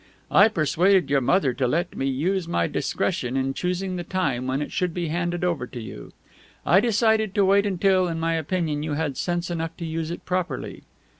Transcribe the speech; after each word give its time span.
I 0.31 0.47
persuaded 0.47 1.11
your 1.11 1.21
mother 1.21 1.53
to 1.53 1.67
let 1.67 1.95
me 1.95 2.07
use 2.07 2.47
my 2.47 2.65
discretion 2.65 3.37
in 3.37 3.53
choosing 3.53 3.97
the 3.97 4.03
time 4.03 4.47
when 4.47 4.59
it 4.59 4.71
should 4.71 4.95
be 4.95 5.09
handed 5.09 5.43
over 5.43 5.67
to 5.67 5.79
you. 5.79 6.11
I 6.65 6.79
decided 6.79 7.35
to 7.35 7.45
wait 7.45 7.67
until, 7.67 8.07
in 8.07 8.19
my 8.19 8.33
opinion, 8.33 8.81
you 8.81 8.93
had 8.93 9.15
sense 9.15 9.51
enough 9.51 9.77
to 9.77 9.85
use 9.85 10.09
it 10.09 10.25
properly. 10.25 10.81